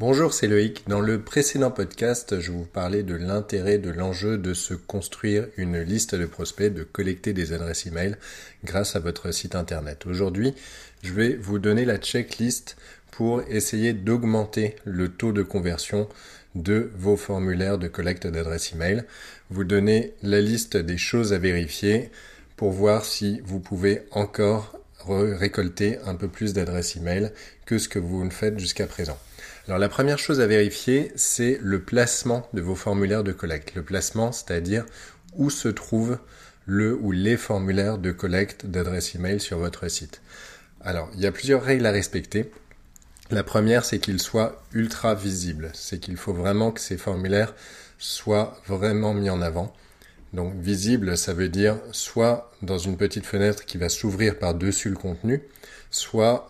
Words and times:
Bonjour, 0.00 0.32
c'est 0.32 0.48
Loïc. 0.48 0.82
Dans 0.88 1.00
le 1.00 1.20
précédent 1.20 1.70
podcast, 1.70 2.40
je 2.40 2.50
vous 2.50 2.64
parlais 2.64 3.02
de 3.02 3.14
l'intérêt, 3.14 3.78
de 3.78 3.90
l'enjeu 3.90 4.36
de 4.36 4.52
se 4.52 4.74
construire 4.74 5.46
une 5.56 5.80
liste 5.80 6.14
de 6.14 6.26
prospects, 6.26 6.72
de 6.72 6.82
collecter 6.82 7.32
des 7.32 7.52
adresses 7.52 7.86
e-mail 7.86 8.18
grâce 8.64 8.96
à 8.96 9.00
votre 9.00 9.30
site 9.32 9.54
internet. 9.54 10.06
Aujourd'hui, 10.06 10.54
je 11.02 11.12
vais 11.12 11.34
vous 11.34 11.60
donner 11.60 11.84
la 11.84 11.98
checklist 11.98 12.76
pour 13.12 13.42
essayer 13.48 13.92
d'augmenter 13.92 14.74
le 14.84 15.08
taux 15.08 15.32
de 15.32 15.42
conversion 15.42 16.08
de 16.54 16.90
vos 16.96 17.16
formulaires 17.16 17.78
de 17.78 17.86
collecte 17.86 18.26
d'adresses 18.26 18.74
e-mail. 18.74 19.04
Vous 19.50 19.64
donner 19.64 20.14
la 20.22 20.40
liste 20.40 20.76
des 20.76 20.98
choses 20.98 21.32
à 21.32 21.38
vérifier 21.38 22.10
pour 22.56 22.72
voir 22.72 23.04
si 23.04 23.40
vous 23.44 23.60
pouvez 23.60 24.02
encore 24.10 24.81
récolter 25.06 25.98
un 26.06 26.14
peu 26.14 26.28
plus 26.28 26.52
d'adresses 26.52 26.96
e-mail 26.96 27.32
que 27.66 27.78
ce 27.78 27.88
que 27.88 27.98
vous 27.98 28.24
ne 28.24 28.30
faites 28.30 28.58
jusqu'à 28.58 28.86
présent. 28.86 29.18
Alors 29.66 29.78
la 29.78 29.88
première 29.88 30.18
chose 30.18 30.40
à 30.40 30.46
vérifier, 30.46 31.12
c'est 31.14 31.58
le 31.62 31.82
placement 31.82 32.48
de 32.52 32.60
vos 32.60 32.74
formulaires 32.74 33.22
de 33.24 33.32
collecte. 33.32 33.74
Le 33.74 33.82
placement, 33.82 34.32
c'est-à-dire 34.32 34.84
où 35.34 35.50
se 35.50 35.68
trouve 35.68 36.18
le 36.66 36.94
ou 36.94 37.12
les 37.12 37.36
formulaires 37.36 37.98
de 37.98 38.12
collecte 38.12 38.66
d'adresse 38.66 39.14
email 39.14 39.40
sur 39.40 39.58
votre 39.58 39.88
site. 39.88 40.20
Alors, 40.80 41.10
il 41.14 41.20
y 41.20 41.26
a 41.26 41.32
plusieurs 41.32 41.62
règles 41.62 41.86
à 41.86 41.92
respecter. 41.92 42.50
La 43.30 43.44
première, 43.44 43.84
c'est 43.84 43.98
qu'ils 43.98 44.20
soient 44.20 44.62
ultra 44.72 45.14
visibles. 45.14 45.70
C'est 45.74 45.98
qu'il 45.98 46.16
faut 46.16 46.34
vraiment 46.34 46.70
que 46.70 46.80
ces 46.80 46.96
formulaires 46.96 47.54
soient 47.98 48.60
vraiment 48.66 49.14
mis 49.14 49.30
en 49.30 49.40
avant. 49.40 49.72
Donc 50.32 50.54
visible, 50.54 51.16
ça 51.16 51.34
veut 51.34 51.48
dire 51.48 51.76
soit 51.92 52.50
dans 52.62 52.78
une 52.78 52.96
petite 52.96 53.26
fenêtre 53.26 53.64
qui 53.64 53.76
va 53.78 53.88
s'ouvrir 53.88 54.38
par-dessus 54.38 54.88
le 54.88 54.96
contenu, 54.96 55.42
soit 55.90 56.46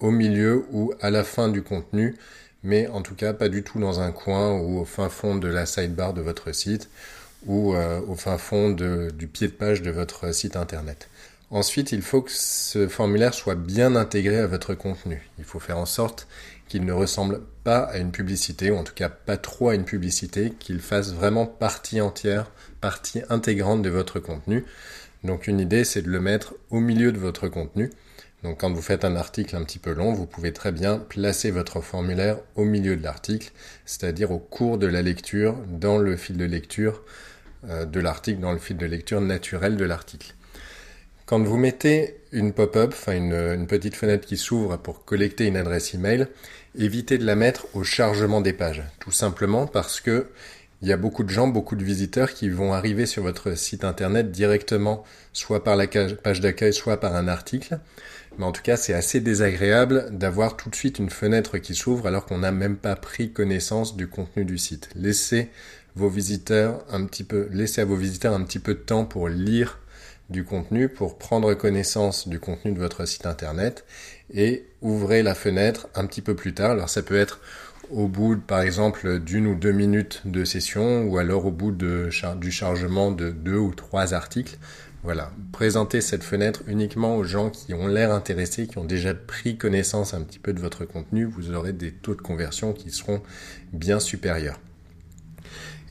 au 0.00 0.10
milieu 0.10 0.66
ou 0.72 0.92
à 1.00 1.10
la 1.10 1.22
fin 1.22 1.48
du 1.48 1.62
contenu, 1.62 2.16
mais 2.62 2.88
en 2.88 3.02
tout 3.02 3.14
cas 3.14 3.32
pas 3.32 3.48
du 3.48 3.62
tout 3.62 3.78
dans 3.78 4.00
un 4.00 4.10
coin 4.10 4.52
ou 4.58 4.80
au 4.80 4.84
fin 4.84 5.08
fond 5.08 5.36
de 5.36 5.48
la 5.48 5.66
sidebar 5.66 6.12
de 6.12 6.22
votre 6.22 6.52
site 6.52 6.88
ou 7.46 7.74
euh, 7.74 8.00
au 8.08 8.16
fin 8.16 8.38
fond 8.38 8.70
du 8.70 9.28
pied 9.28 9.48
de 9.48 9.52
page 9.52 9.82
de 9.82 9.90
votre 9.90 10.34
site 10.34 10.56
internet. 10.56 11.08
Ensuite, 11.50 11.92
il 11.92 12.02
faut 12.02 12.22
que 12.22 12.32
ce 12.32 12.88
formulaire 12.88 13.34
soit 13.34 13.54
bien 13.54 13.94
intégré 13.94 14.38
à 14.38 14.46
votre 14.46 14.74
contenu. 14.74 15.22
Il 15.38 15.44
faut 15.44 15.60
faire 15.60 15.78
en 15.78 15.86
sorte 15.86 16.26
qu'il 16.74 16.84
ne 16.84 16.92
ressemble 16.92 17.40
pas 17.62 17.82
à 17.82 17.98
une 17.98 18.10
publicité, 18.10 18.72
ou 18.72 18.76
en 18.76 18.82
tout 18.82 18.94
cas 18.94 19.08
pas 19.08 19.36
trop 19.36 19.68
à 19.68 19.76
une 19.76 19.84
publicité, 19.84 20.52
qu'il 20.58 20.80
fasse 20.80 21.14
vraiment 21.14 21.46
partie 21.46 22.00
entière, 22.00 22.50
partie 22.80 23.22
intégrante 23.28 23.80
de 23.80 23.90
votre 23.90 24.18
contenu. 24.18 24.64
Donc 25.22 25.46
une 25.46 25.60
idée, 25.60 25.84
c'est 25.84 26.02
de 26.02 26.10
le 26.10 26.20
mettre 26.20 26.56
au 26.70 26.80
milieu 26.80 27.12
de 27.12 27.18
votre 27.18 27.46
contenu. 27.46 27.90
Donc 28.42 28.58
quand 28.58 28.72
vous 28.72 28.82
faites 28.82 29.04
un 29.04 29.14
article 29.14 29.54
un 29.54 29.62
petit 29.62 29.78
peu 29.78 29.92
long, 29.92 30.14
vous 30.14 30.26
pouvez 30.26 30.52
très 30.52 30.72
bien 30.72 30.98
placer 30.98 31.52
votre 31.52 31.80
formulaire 31.80 32.38
au 32.56 32.64
milieu 32.64 32.96
de 32.96 33.04
l'article, 33.04 33.52
c'est-à-dire 33.86 34.32
au 34.32 34.40
cours 34.40 34.76
de 34.76 34.88
la 34.88 35.00
lecture, 35.00 35.54
dans 35.68 35.98
le 35.98 36.16
fil 36.16 36.36
de 36.36 36.44
lecture 36.44 37.04
euh, 37.68 37.84
de 37.84 38.00
l'article, 38.00 38.40
dans 38.40 38.52
le 38.52 38.58
fil 38.58 38.76
de 38.76 38.86
lecture 38.86 39.20
naturel 39.20 39.76
de 39.76 39.84
l'article. 39.84 40.34
Quand 41.26 41.42
vous 41.42 41.56
mettez 41.56 42.20
une 42.32 42.52
pop-up, 42.52 42.90
enfin 42.92 43.16
une, 43.16 43.66
petite 43.66 43.96
fenêtre 43.96 44.26
qui 44.26 44.36
s'ouvre 44.36 44.76
pour 44.76 45.06
collecter 45.06 45.46
une 45.46 45.56
adresse 45.56 45.94
email, 45.94 46.26
évitez 46.78 47.16
de 47.16 47.24
la 47.24 47.34
mettre 47.34 47.66
au 47.74 47.82
chargement 47.82 48.42
des 48.42 48.52
pages. 48.52 48.82
Tout 49.00 49.10
simplement 49.10 49.66
parce 49.66 50.02
que 50.02 50.26
il 50.82 50.88
y 50.88 50.92
a 50.92 50.98
beaucoup 50.98 51.24
de 51.24 51.30
gens, 51.30 51.48
beaucoup 51.48 51.76
de 51.76 51.84
visiteurs 51.84 52.34
qui 52.34 52.50
vont 52.50 52.74
arriver 52.74 53.06
sur 53.06 53.22
votre 53.22 53.56
site 53.56 53.84
internet 53.84 54.30
directement, 54.32 55.02
soit 55.32 55.64
par 55.64 55.76
la 55.76 55.86
page 55.86 56.40
d'accueil, 56.42 56.74
soit 56.74 57.00
par 57.00 57.16
un 57.16 57.26
article. 57.26 57.78
Mais 58.36 58.44
en 58.44 58.52
tout 58.52 58.60
cas, 58.60 58.76
c'est 58.76 58.92
assez 58.92 59.20
désagréable 59.20 60.08
d'avoir 60.10 60.58
tout 60.58 60.68
de 60.68 60.74
suite 60.74 60.98
une 60.98 61.08
fenêtre 61.08 61.56
qui 61.56 61.74
s'ouvre 61.74 62.06
alors 62.06 62.26
qu'on 62.26 62.38
n'a 62.38 62.52
même 62.52 62.76
pas 62.76 62.96
pris 62.96 63.32
connaissance 63.32 63.96
du 63.96 64.08
contenu 64.08 64.44
du 64.44 64.58
site. 64.58 64.90
Laissez 64.94 65.48
vos 65.96 66.10
visiteurs 66.10 66.84
un 66.90 67.06
petit 67.06 67.24
peu, 67.24 67.48
laissez 67.50 67.80
à 67.80 67.86
vos 67.86 67.96
visiteurs 67.96 68.34
un 68.34 68.42
petit 68.42 68.58
peu 68.58 68.74
de 68.74 68.80
temps 68.80 69.06
pour 69.06 69.28
lire 69.28 69.78
du 70.30 70.44
contenu, 70.44 70.88
pour 70.88 71.18
prendre 71.18 71.52
connaissance 71.54 72.28
du 72.28 72.40
contenu 72.40 72.72
de 72.72 72.78
votre 72.78 73.06
site 73.06 73.26
internet 73.26 73.84
et 74.32 74.64
ouvrez 74.80 75.22
la 75.22 75.34
fenêtre 75.34 75.88
un 75.94 76.06
petit 76.06 76.22
peu 76.22 76.34
plus 76.34 76.54
tard. 76.54 76.70
Alors 76.70 76.88
ça 76.88 77.02
peut 77.02 77.18
être 77.18 77.40
au 77.90 78.08
bout, 78.08 78.36
par 78.36 78.60
exemple, 78.60 79.20
d'une 79.20 79.46
ou 79.46 79.54
deux 79.54 79.72
minutes 79.72 80.22
de 80.24 80.44
session, 80.44 81.04
ou 81.04 81.18
alors 81.18 81.46
au 81.46 81.50
bout 81.50 81.72
du 81.72 82.50
chargement 82.50 83.10
de 83.10 83.30
deux 83.30 83.58
ou 83.58 83.74
trois 83.74 84.14
articles. 84.14 84.56
Voilà, 85.02 85.30
présentez 85.52 86.00
cette 86.00 86.24
fenêtre 86.24 86.62
uniquement 86.66 87.16
aux 87.16 87.24
gens 87.24 87.50
qui 87.50 87.74
ont 87.74 87.86
l'air 87.86 88.10
intéressés, 88.10 88.66
qui 88.66 88.78
ont 88.78 88.86
déjà 88.86 89.12
pris 89.14 89.58
connaissance 89.58 90.14
un 90.14 90.22
petit 90.22 90.38
peu 90.38 90.54
de 90.54 90.60
votre 90.60 90.86
contenu. 90.86 91.24
Vous 91.24 91.52
aurez 91.52 91.74
des 91.74 91.92
taux 91.92 92.14
de 92.14 92.22
conversion 92.22 92.72
qui 92.72 92.90
seront 92.90 93.20
bien 93.74 94.00
supérieurs. 94.00 94.58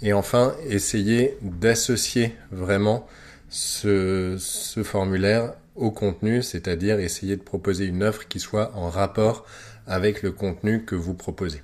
Et 0.02 0.14
enfin, 0.14 0.56
essayez 0.68 1.38
d'associer 1.44 2.36
vraiment 2.52 3.08
ce, 3.54 4.82
formulaire 4.84 5.54
au 5.76 5.92
contenu, 5.92 6.42
c'est-à-dire 6.42 7.00
essayer 7.00 7.36
de 7.36 7.42
proposer 7.42 7.86
une 7.86 8.04
offre 8.04 8.28
qui 8.28 8.40
soit 8.40 8.72
en 8.76 8.90
rapport 8.90 9.46
avec 9.86 10.24
le 10.24 10.32
contenu 10.32 10.86
que 10.86 10.96
vous 10.96 11.14
proposez. 11.14 11.62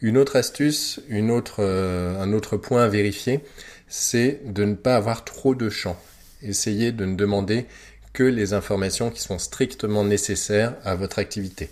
Une 0.00 0.16
autre 0.16 0.36
astuce, 0.36 1.00
une 1.08 1.30
autre, 1.30 1.56
euh, 1.60 2.20
un 2.20 2.32
autre 2.32 2.56
point 2.56 2.82
à 2.82 2.88
vérifier, 2.88 3.40
c'est 3.88 4.40
de 4.46 4.64
ne 4.64 4.74
pas 4.74 4.96
avoir 4.96 5.24
trop 5.24 5.54
de 5.54 5.68
champs. 5.68 6.00
Essayez 6.42 6.92
de 6.92 7.04
ne 7.04 7.14
demander 7.14 7.66
que 8.12 8.22
les 8.22 8.54
informations 8.54 9.10
qui 9.10 9.20
sont 9.20 9.38
strictement 9.38 10.04
nécessaires 10.04 10.76
à 10.84 10.94
votre 10.94 11.18
activité. 11.18 11.70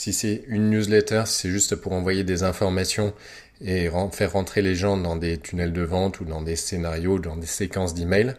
Si 0.00 0.14
c'est 0.14 0.44
une 0.48 0.70
newsletter, 0.70 1.24
c'est 1.26 1.50
juste 1.50 1.76
pour 1.76 1.92
envoyer 1.92 2.24
des 2.24 2.42
informations 2.42 3.12
et 3.60 3.90
faire 4.12 4.32
rentrer 4.32 4.62
les 4.62 4.74
gens 4.74 4.96
dans 4.96 5.14
des 5.14 5.36
tunnels 5.36 5.74
de 5.74 5.82
vente 5.82 6.20
ou 6.20 6.24
dans 6.24 6.40
des 6.40 6.56
scénarios, 6.56 7.18
dans 7.18 7.36
des 7.36 7.44
séquences 7.44 7.92
d'emails, 7.92 8.34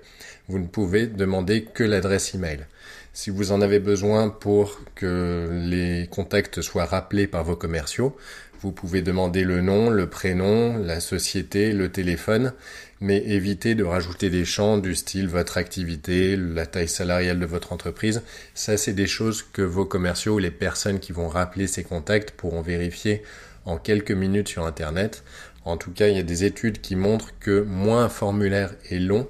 vous 0.47 0.57
ne 0.57 0.65
pouvez 0.65 1.05
demander 1.05 1.63
que 1.63 1.83
l'adresse 1.83 2.33
email. 2.33 2.65
Si 3.13 3.29
vous 3.29 3.51
en 3.51 3.61
avez 3.61 3.77
besoin 3.77 4.29
pour 4.29 4.79
que 4.95 5.49
les 5.51 6.07
contacts 6.07 6.61
soient 6.61 6.85
rappelés 6.85 7.27
par 7.27 7.43
vos 7.43 7.55
commerciaux, 7.55 8.17
vous 8.61 8.71
pouvez 8.71 9.01
demander 9.01 9.43
le 9.43 9.61
nom, 9.61 9.89
le 9.89 10.07
prénom, 10.07 10.77
la 10.77 10.99
société, 10.99 11.71
le 11.73 11.91
téléphone, 11.91 12.53
mais 12.99 13.17
évitez 13.17 13.73
de 13.73 13.83
rajouter 13.83 14.29
des 14.29 14.45
champs 14.45 14.77
du 14.77 14.93
style 14.93 15.27
votre 15.27 15.57
activité, 15.57 16.37
la 16.37 16.67
taille 16.67 16.87
salariale 16.87 17.39
de 17.39 17.45
votre 17.47 17.73
entreprise. 17.73 18.21
Ça, 18.53 18.77
c'est 18.77 18.93
des 18.93 19.07
choses 19.07 19.41
que 19.41 19.63
vos 19.63 19.85
commerciaux 19.85 20.35
ou 20.35 20.39
les 20.39 20.51
personnes 20.51 20.99
qui 20.99 21.11
vont 21.11 21.27
rappeler 21.27 21.65
ces 21.65 21.83
contacts 21.83 22.31
pourront 22.31 22.61
vérifier 22.61 23.23
en 23.65 23.77
quelques 23.77 24.11
minutes 24.11 24.49
sur 24.49 24.65
Internet. 24.65 25.23
En 25.65 25.77
tout 25.77 25.91
cas, 25.91 26.07
il 26.07 26.15
y 26.15 26.19
a 26.19 26.23
des 26.23 26.43
études 26.43 26.81
qui 26.81 26.95
montrent 26.95 27.33
que 27.39 27.61
moins 27.61 28.05
un 28.05 28.09
formulaire 28.09 28.75
est 28.91 28.99
long, 28.99 29.27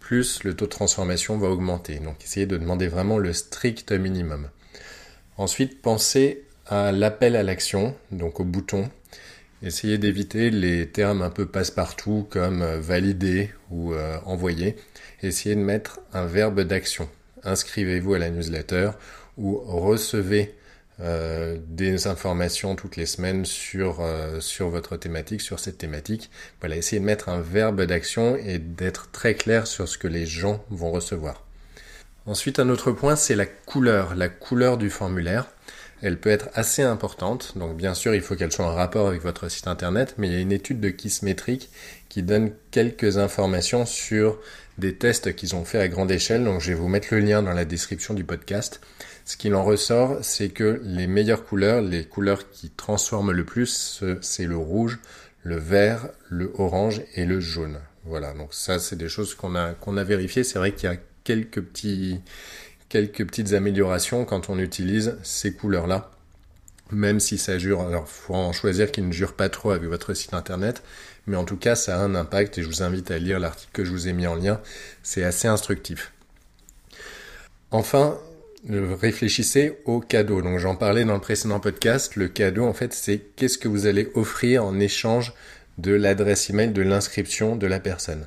plus 0.00 0.44
le 0.44 0.54
taux 0.54 0.64
de 0.64 0.70
transformation 0.70 1.36
va 1.36 1.48
augmenter. 1.48 1.98
Donc 1.98 2.24
essayez 2.24 2.46
de 2.46 2.56
demander 2.56 2.88
vraiment 2.88 3.18
le 3.18 3.34
strict 3.34 3.92
minimum. 3.92 4.48
Ensuite, 5.36 5.82
pensez 5.82 6.44
à 6.66 6.92
l'appel 6.92 7.36
à 7.36 7.42
l'action, 7.42 7.94
donc 8.10 8.40
au 8.40 8.44
bouton. 8.44 8.90
Essayez 9.62 9.96
d'éviter 9.96 10.50
les 10.50 10.88
termes 10.88 11.22
un 11.22 11.30
peu 11.30 11.46
passe-partout 11.46 12.26
comme 12.30 12.62
euh, 12.62 12.80
valider 12.80 13.50
ou 13.70 13.94
euh, 13.94 14.18
envoyer. 14.24 14.76
Essayez 15.22 15.54
de 15.54 15.60
mettre 15.60 16.00
un 16.12 16.26
verbe 16.26 16.62
d'action. 16.62 17.08
Inscrivez-vous 17.44 18.14
à 18.14 18.18
la 18.18 18.30
newsletter 18.30 18.90
ou 19.38 19.58
recevez 19.58 20.56
euh, 21.00 21.58
des 21.68 22.08
informations 22.08 22.74
toutes 22.74 22.96
les 22.96 23.06
semaines 23.06 23.44
sur, 23.44 24.04
sur 24.40 24.68
votre 24.68 24.96
thématique, 24.96 25.40
sur 25.40 25.60
cette 25.60 25.78
thématique. 25.78 26.30
Voilà, 26.60 26.76
essayez 26.76 26.98
de 26.98 27.06
mettre 27.06 27.28
un 27.28 27.40
verbe 27.40 27.82
d'action 27.82 28.36
et 28.36 28.58
d'être 28.58 29.12
très 29.12 29.34
clair 29.34 29.68
sur 29.68 29.88
ce 29.88 29.96
que 29.96 30.08
les 30.08 30.26
gens 30.26 30.64
vont 30.70 30.90
recevoir. 30.90 31.44
Ensuite, 32.26 32.58
un 32.58 32.68
autre 32.68 32.92
point, 32.92 33.16
c'est 33.16 33.34
la 33.34 33.46
couleur, 33.46 34.14
la 34.16 34.28
couleur 34.28 34.76
du 34.76 34.90
formulaire 34.90 35.46
elle 36.02 36.18
peut 36.18 36.30
être 36.30 36.48
assez 36.54 36.82
importante. 36.82 37.56
Donc 37.56 37.76
bien 37.76 37.94
sûr, 37.94 38.14
il 38.14 38.20
faut 38.20 38.34
qu'elle 38.34 38.52
soit 38.52 38.66
en 38.66 38.74
rapport 38.74 39.06
avec 39.06 39.22
votre 39.22 39.48
site 39.48 39.68
internet, 39.68 40.16
mais 40.18 40.26
il 40.26 40.32
y 40.32 40.36
a 40.36 40.40
une 40.40 40.52
étude 40.52 40.80
de 40.80 40.90
Kissmetric 40.90 41.70
qui 42.08 42.22
donne 42.22 42.52
quelques 42.70 43.18
informations 43.18 43.86
sur 43.86 44.38
des 44.78 44.96
tests 44.96 45.34
qu'ils 45.34 45.54
ont 45.54 45.64
fait 45.64 45.78
à 45.78 45.88
grande 45.88 46.10
échelle. 46.10 46.44
Donc 46.44 46.60
je 46.60 46.72
vais 46.72 46.78
vous 46.78 46.88
mettre 46.88 47.08
le 47.12 47.20
lien 47.20 47.42
dans 47.42 47.52
la 47.52 47.64
description 47.64 48.14
du 48.14 48.24
podcast. 48.24 48.80
Ce 49.24 49.36
qu'il 49.36 49.54
en 49.54 49.62
ressort, 49.62 50.18
c'est 50.22 50.48
que 50.48 50.80
les 50.84 51.06
meilleures 51.06 51.44
couleurs, 51.44 51.80
les 51.80 52.04
couleurs 52.04 52.50
qui 52.50 52.70
transforment 52.70 53.30
le 53.30 53.44
plus, 53.44 54.02
c'est 54.20 54.46
le 54.46 54.56
rouge, 54.56 54.98
le 55.44 55.56
vert, 55.56 56.08
le 56.28 56.52
orange 56.58 57.02
et 57.14 57.24
le 57.24 57.38
jaune. 57.38 57.78
Voilà, 58.04 58.32
donc 58.32 58.52
ça 58.52 58.80
c'est 58.80 58.96
des 58.96 59.08
choses 59.08 59.36
qu'on 59.36 59.54
a 59.54 59.74
qu'on 59.74 59.96
a 59.96 60.02
vérifiées. 60.02 60.42
C'est 60.42 60.58
vrai 60.58 60.72
qu'il 60.72 60.90
y 60.90 60.92
a 60.92 60.96
quelques 61.22 61.60
petits 61.60 62.20
quelques 62.92 63.26
petites 63.26 63.54
améliorations 63.54 64.26
quand 64.26 64.50
on 64.50 64.58
utilise 64.58 65.16
ces 65.22 65.54
couleurs-là. 65.54 66.10
Même 66.90 67.20
si 67.20 67.38
ça 67.38 67.56
jure, 67.56 67.80
alors 67.80 68.06
faut 68.06 68.34
en 68.34 68.52
choisir 68.52 68.92
qui 68.92 69.00
ne 69.00 69.10
jure 69.12 69.32
pas 69.32 69.48
trop 69.48 69.70
avec 69.70 69.88
votre 69.88 70.12
site 70.12 70.34
internet, 70.34 70.82
mais 71.26 71.38
en 71.38 71.44
tout 71.44 71.56
cas 71.56 71.74
ça 71.74 71.98
a 71.98 72.02
un 72.02 72.14
impact 72.14 72.58
et 72.58 72.62
je 72.62 72.66
vous 72.66 72.82
invite 72.82 73.10
à 73.10 73.18
lire 73.18 73.40
l'article 73.40 73.72
que 73.72 73.84
je 73.86 73.90
vous 73.90 74.08
ai 74.08 74.12
mis 74.12 74.26
en 74.26 74.34
lien, 74.34 74.60
c'est 75.02 75.24
assez 75.24 75.48
instructif. 75.48 76.12
Enfin, 77.70 78.18
réfléchissez 78.68 79.78
au 79.86 80.00
cadeau. 80.00 80.42
Donc 80.42 80.58
j'en 80.58 80.76
parlais 80.76 81.06
dans 81.06 81.14
le 81.14 81.20
précédent 81.20 81.60
podcast. 81.60 82.16
Le 82.16 82.28
cadeau, 82.28 82.66
en 82.66 82.74
fait, 82.74 82.92
c'est 82.92 83.22
qu'est-ce 83.36 83.56
que 83.56 83.68
vous 83.68 83.86
allez 83.86 84.10
offrir 84.14 84.66
en 84.66 84.78
échange 84.78 85.32
de 85.78 85.92
l'adresse 85.92 86.50
email 86.50 86.72
de 86.72 86.82
l'inscription 86.82 87.56
de 87.56 87.66
la 87.66 87.80
personne. 87.80 88.26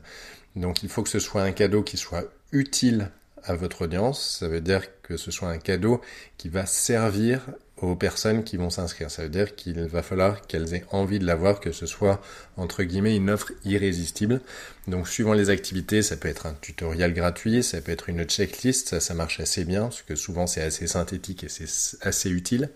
Donc 0.55 0.81
il 0.81 0.89
faut 0.89 1.03
que 1.03 1.09
ce 1.09 1.19
soit 1.19 1.43
un 1.43 1.51
cadeau 1.51 1.83
qui 1.83 1.97
soit 1.97 2.23
utile 2.51 3.11
à 3.45 3.55
votre 3.55 3.83
audience. 3.83 4.37
Ça 4.39 4.47
veut 4.47 4.61
dire 4.61 4.83
que 5.01 5.17
ce 5.17 5.31
soit 5.31 5.49
un 5.49 5.57
cadeau 5.57 6.01
qui 6.37 6.49
va 6.49 6.65
servir 6.65 7.41
aux 7.77 7.95
personnes 7.95 8.43
qui 8.43 8.55
vont 8.55 8.69
s'inscrire. 8.69 9.11
Ça 9.11 9.23
veut 9.23 9.29
dire 9.29 9.55
qu'il 9.55 9.79
va 9.81 10.01
falloir 10.01 10.47
qu'elles 10.47 10.73
aient 10.73 10.85
envie 10.91 11.19
de 11.19 11.25
l'avoir, 11.25 11.59
que 11.59 11.71
ce 11.71 11.85
soit 11.85 12.21
entre 12.55 12.83
guillemets 12.83 13.15
une 13.15 13.29
offre 13.29 13.51
irrésistible. 13.65 14.41
Donc 14.87 15.07
suivant 15.09 15.33
les 15.33 15.49
activités, 15.49 16.01
ça 16.01 16.15
peut 16.15 16.29
être 16.29 16.45
un 16.45 16.53
tutoriel 16.53 17.13
gratuit, 17.13 17.63
ça 17.63 17.81
peut 17.81 17.91
être 17.91 18.09
une 18.09 18.23
checklist, 18.23 18.89
ça 18.89 18.99
ça 18.99 19.13
marche 19.13 19.39
assez 19.39 19.65
bien 19.65 19.83
parce 19.83 20.03
que 20.03 20.15
souvent 20.15 20.47
c'est 20.47 20.61
assez 20.61 20.87
synthétique 20.87 21.43
et 21.43 21.49
c'est 21.49 21.97
assez 22.01 22.29
utile. 22.29 22.69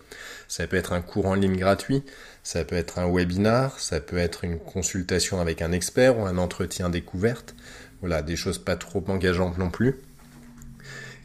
Ça 0.48 0.66
peut 0.66 0.76
être 0.76 0.92
un 0.92 1.00
cours 1.00 1.26
en 1.26 1.34
ligne 1.34 1.56
gratuit, 1.56 2.02
ça 2.42 2.64
peut 2.64 2.76
être 2.76 2.98
un 2.98 3.10
webinar, 3.10 3.80
ça 3.80 4.00
peut 4.00 4.18
être 4.18 4.44
une 4.44 4.58
consultation 4.58 5.40
avec 5.40 5.62
un 5.62 5.72
expert 5.72 6.18
ou 6.18 6.26
un 6.26 6.36
entretien 6.36 6.90
découverte. 6.90 7.54
Voilà, 8.00 8.22
des 8.22 8.36
choses 8.36 8.58
pas 8.58 8.76
trop 8.76 9.04
engageantes 9.08 9.58
non 9.58 9.70
plus 9.70 9.96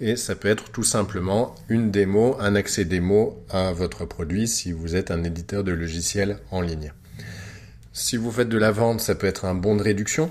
et 0.02 0.16
ça 0.16 0.36
peut 0.36 0.48
être 0.48 0.72
tout 0.72 0.84
simplement 0.84 1.56
une 1.70 1.92
démo, 1.92 2.36
un 2.40 2.56
accès 2.56 2.86
démo 2.86 3.44
à 3.50 3.72
votre 3.72 4.06
produit 4.06 4.48
si 4.48 4.72
vous 4.72 4.96
êtes 4.96 5.12
un 5.12 5.24
éditeur 5.24 5.64
de 5.64 5.72
logiciels 5.72 6.40
en 6.52 6.62
ligne. 6.62 6.94
Si 7.94 8.18
vous 8.18 8.32
faites 8.32 8.50
de 8.50 8.58
la 8.58 8.72
vente, 8.72 9.00
ça 9.00 9.16
peut 9.16 9.28
être 9.28 9.46
un 9.46 9.56
bon 9.56 9.76
de 9.76 9.84
réduction, 9.84 10.30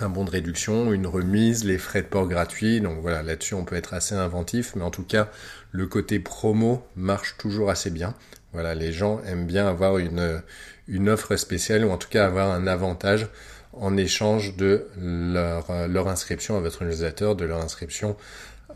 un 0.00 0.08
bon 0.08 0.24
de 0.24 0.30
réduction, 0.30 0.92
une 0.92 1.06
remise, 1.06 1.64
les 1.64 1.78
frais 1.78 2.02
de 2.02 2.06
port 2.06 2.26
gratuits. 2.26 2.80
Donc 2.80 3.00
voilà, 3.00 3.22
là-dessus 3.22 3.54
on 3.54 3.64
peut 3.64 3.76
être 3.76 3.94
assez 3.94 4.14
inventif, 4.14 4.74
mais 4.74 4.82
en 4.82 4.90
tout 4.90 5.04
cas 5.04 5.30
le 5.70 5.86
côté 5.86 6.18
promo 6.18 6.82
marche 6.96 7.36
toujours 7.36 7.70
assez 7.70 7.90
bien. 7.90 8.14
Voilà, 8.52 8.74
les 8.74 8.92
gens 8.92 9.20
aiment 9.24 9.46
bien 9.46 9.66
avoir 9.66 9.98
une, 9.98 10.42
une 10.88 11.08
offre 11.08 11.36
spéciale 11.36 11.84
ou 11.84 11.90
en 11.90 11.98
tout 11.98 12.08
cas 12.08 12.24
avoir 12.24 12.50
un 12.50 12.66
avantage 12.66 13.28
en 13.72 13.96
échange 13.96 14.56
de 14.56 14.86
leur, 14.96 15.88
leur 15.88 16.08
inscription 16.08 16.56
à 16.56 16.60
votre 16.60 16.84
newsletter, 16.84 17.34
de 17.36 17.44
leur 17.44 17.60
inscription 17.60 18.16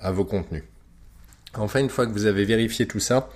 à 0.01 0.13
vos 0.13 0.25
contenus. 0.25 0.65
Enfin, 1.55 1.81
une 1.81 1.91
fois 1.91 2.07
que 2.07 2.13
vous 2.13 2.27
avez 2.27 2.45
vérifié 2.45 2.87
tout 2.87 3.01
ça, 3.01 3.31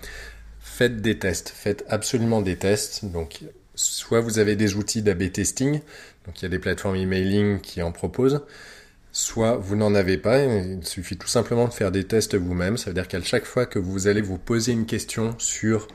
faites 0.60 1.00
des 1.00 1.18
tests. 1.18 1.50
Faites 1.50 1.84
absolument 1.88 2.42
des 2.42 2.56
tests. 2.56 3.04
Donc, 3.04 3.40
soit 3.74 4.20
vous 4.20 4.38
avez 4.38 4.56
des 4.56 4.74
outils 4.74 5.02
d'AB 5.02 5.32
testing, 5.32 5.80
donc 6.26 6.40
il 6.40 6.42
y 6.42 6.46
a 6.46 6.48
des 6.48 6.58
plateformes 6.58 6.96
emailing 6.96 7.60
qui 7.60 7.82
en 7.82 7.92
proposent, 7.92 8.42
soit 9.12 9.56
vous 9.56 9.76
n'en 9.76 9.94
avez 9.94 10.18
pas. 10.18 10.42
Il 10.44 10.86
suffit 10.86 11.16
tout 11.16 11.28
simplement 11.28 11.68
de 11.68 11.72
faire 11.72 11.90
des 11.90 12.04
tests 12.04 12.34
vous-même. 12.34 12.76
Ça 12.76 12.90
veut 12.90 12.94
dire 12.94 13.08
qu'à 13.08 13.22
chaque 13.22 13.44
fois 13.44 13.66
que 13.66 13.78
vous 13.78 14.06
allez 14.06 14.20
vous 14.20 14.38
poser 14.38 14.72
une 14.72 14.86
question 14.86 15.34
sur 15.38 15.88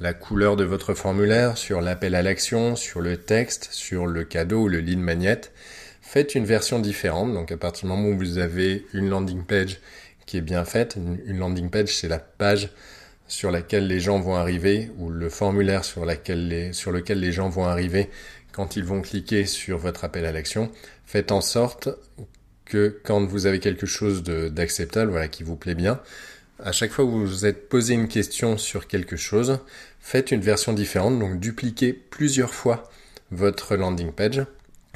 la 0.00 0.12
couleur 0.12 0.56
de 0.56 0.64
votre 0.64 0.94
formulaire, 0.94 1.56
sur 1.56 1.80
l'appel 1.80 2.14
à 2.14 2.22
l'action, 2.22 2.76
sur 2.76 3.00
le 3.00 3.16
texte, 3.16 3.68
sur 3.70 4.06
le 4.06 4.24
cadeau 4.24 4.62
ou 4.62 4.68
le 4.68 4.78
lead 4.78 4.98
magnet, 4.98 5.40
faites 6.02 6.34
une 6.34 6.44
version 6.44 6.78
différente. 6.78 7.32
Donc 7.32 7.52
à 7.52 7.56
partir 7.56 7.88
du 7.88 7.94
moment 7.94 8.08
où 8.08 8.18
vous 8.18 8.38
avez 8.38 8.86
une 8.92 9.08
landing 9.08 9.44
page 9.44 9.80
qui 10.26 10.36
est 10.36 10.42
bien 10.42 10.64
faite. 10.64 10.96
Une, 10.96 11.38
landing 11.38 11.70
page, 11.70 11.96
c'est 11.96 12.08
la 12.08 12.18
page 12.18 12.70
sur 13.26 13.50
laquelle 13.50 13.86
les 13.86 14.00
gens 14.00 14.20
vont 14.20 14.36
arriver 14.36 14.90
ou 14.98 15.10
le 15.10 15.28
formulaire 15.28 15.84
sur, 15.84 16.04
lequel 16.04 16.48
les 17.20 17.32
gens 17.32 17.48
vont 17.48 17.64
arriver 17.64 18.10
quand 18.52 18.76
ils 18.76 18.84
vont 18.84 19.00
cliquer 19.00 19.46
sur 19.46 19.78
votre 19.78 20.04
appel 20.04 20.26
à 20.26 20.32
l'action. 20.32 20.70
Faites 21.06 21.32
en 21.32 21.40
sorte 21.40 21.88
que 22.64 23.00
quand 23.04 23.24
vous 23.24 23.46
avez 23.46 23.60
quelque 23.60 23.86
chose 23.86 24.22
d'acceptable, 24.22 25.10
voilà, 25.10 25.28
qui 25.28 25.42
vous 25.42 25.56
plaît 25.56 25.74
bien, 25.74 26.00
à 26.62 26.72
chaque 26.72 26.92
fois 26.92 27.04
que 27.04 27.10
vous 27.10 27.26
vous 27.26 27.46
êtes 27.46 27.68
posé 27.68 27.94
une 27.94 28.08
question 28.08 28.56
sur 28.58 28.86
quelque 28.86 29.16
chose, 29.16 29.58
faites 30.00 30.30
une 30.30 30.40
version 30.40 30.72
différente, 30.72 31.18
donc 31.18 31.40
dupliquez 31.40 31.92
plusieurs 31.92 32.54
fois 32.54 32.90
votre 33.30 33.76
landing 33.76 34.12
page 34.12 34.42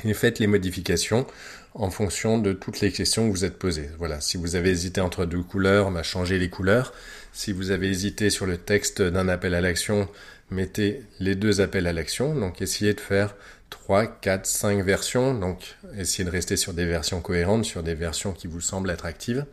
et 0.04 0.14
faites 0.14 0.38
les 0.38 0.46
modifications 0.46 1.26
en 1.74 1.90
fonction 1.90 2.38
de 2.38 2.52
toutes 2.52 2.80
les 2.80 2.90
questions 2.90 3.28
que 3.28 3.32
vous 3.32 3.44
êtes 3.44 3.58
posées. 3.58 3.90
Voilà, 3.98 4.20
si 4.20 4.36
vous 4.36 4.56
avez 4.56 4.70
hésité 4.70 5.00
entre 5.00 5.26
deux 5.26 5.42
couleurs, 5.42 5.90
bah, 5.90 6.02
changez 6.02 6.38
les 6.38 6.48
couleurs. 6.48 6.92
Si 7.32 7.52
vous 7.52 7.70
avez 7.70 7.88
hésité 7.88 8.30
sur 8.30 8.46
le 8.46 8.56
texte 8.56 9.02
d'un 9.02 9.28
appel 9.28 9.54
à 9.54 9.60
l'action, 9.60 10.08
mettez 10.50 11.02
les 11.20 11.34
deux 11.34 11.60
appels 11.60 11.86
à 11.86 11.92
l'action. 11.92 12.34
Donc 12.34 12.62
essayez 12.62 12.94
de 12.94 13.00
faire 13.00 13.36
3, 13.70 14.06
4, 14.06 14.46
5 14.46 14.82
versions. 14.82 15.34
Donc 15.34 15.76
essayez 15.96 16.24
de 16.24 16.30
rester 16.30 16.56
sur 16.56 16.72
des 16.72 16.86
versions 16.86 17.20
cohérentes, 17.20 17.64
sur 17.64 17.82
des 17.82 17.94
versions 17.94 18.32
qui 18.32 18.46
vous 18.46 18.60
semblent 18.60 18.90
attractives. 18.90 19.44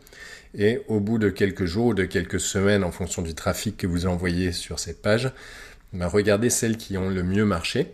Et 0.58 0.80
au 0.88 1.00
bout 1.00 1.18
de 1.18 1.28
quelques 1.28 1.66
jours 1.66 1.86
ou 1.86 1.94
de 1.94 2.04
quelques 2.04 2.40
semaines, 2.40 2.82
en 2.82 2.92
fonction 2.92 3.22
du 3.22 3.34
trafic 3.34 3.76
que 3.76 3.86
vous 3.86 4.06
envoyez 4.06 4.52
sur 4.52 4.78
cette 4.78 5.02
page, 5.02 5.30
bah, 5.92 6.08
regardez 6.08 6.50
celles 6.50 6.76
qui 6.76 6.96
ont 6.96 7.10
le 7.10 7.22
mieux 7.22 7.44
marché. 7.44 7.92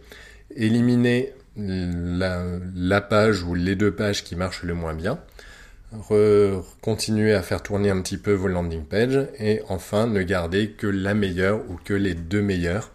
Éliminez 0.54 1.32
la, 1.56 3.00
page 3.00 3.42
ou 3.42 3.54
les 3.54 3.76
deux 3.76 3.92
pages 3.92 4.24
qui 4.24 4.36
marchent 4.36 4.62
le 4.62 4.74
moins 4.74 4.94
bien. 4.94 5.18
Re 5.92 6.64
continuez 6.80 7.34
à 7.34 7.42
faire 7.42 7.62
tourner 7.62 7.90
un 7.90 8.00
petit 8.00 8.16
peu 8.16 8.32
vos 8.32 8.48
landing 8.48 8.84
pages 8.84 9.26
et 9.38 9.60
enfin 9.68 10.06
ne 10.06 10.22
gardez 10.22 10.70
que 10.70 10.86
la 10.86 11.12
meilleure 11.12 11.60
ou 11.70 11.76
que 11.76 11.92
les 11.92 12.14
deux 12.14 12.40
meilleures. 12.40 12.90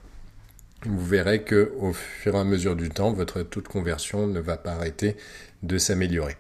Vous 0.86 1.06
verrez 1.06 1.44
que 1.44 1.74
au 1.80 1.94
fur 1.94 2.36
et 2.36 2.40
à 2.40 2.44
mesure 2.44 2.76
du 2.76 2.90
temps, 2.90 3.12
votre 3.12 3.42
taux 3.42 3.62
de 3.62 3.68
conversion 3.68 4.26
ne 4.28 4.40
va 4.40 4.58
pas 4.58 4.74
arrêter 4.74 5.16
de 5.64 5.78
s'améliorer. 5.78 6.38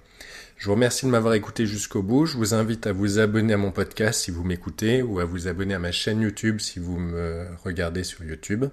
Je 0.57 0.65
vous 0.65 0.71
remercie 0.71 1.05
de 1.05 1.11
m'avoir 1.11 1.35
écouté 1.35 1.67
jusqu'au 1.67 2.01
bout. 2.01 2.25
Je 2.25 2.35
vous 2.35 2.55
invite 2.55 2.87
à 2.87 2.91
vous 2.91 3.19
abonner 3.19 3.53
à 3.53 3.57
mon 3.57 3.71
podcast 3.71 4.21
si 4.21 4.31
vous 4.31 4.43
m'écoutez 4.43 5.03
ou 5.03 5.19
à 5.19 5.25
vous 5.25 5.47
abonner 5.47 5.75
à 5.75 5.79
ma 5.79 5.91
chaîne 5.91 6.21
YouTube 6.21 6.59
si 6.59 6.79
vous 6.79 6.97
me 6.97 7.45
regardez 7.63 8.03
sur 8.03 8.23
YouTube. 8.23 8.65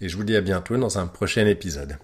Et 0.00 0.08
je 0.08 0.16
vous 0.16 0.24
dis 0.24 0.34
à 0.34 0.40
bientôt 0.40 0.76
dans 0.76 0.98
un 0.98 1.06
prochain 1.06 1.46
épisode. 1.46 1.98